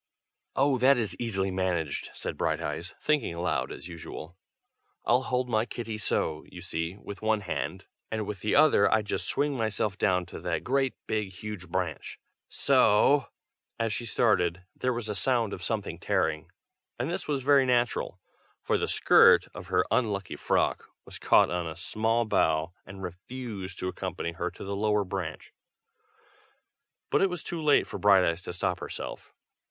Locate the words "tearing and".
15.99-17.07